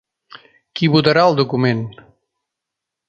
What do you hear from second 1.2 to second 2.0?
el document?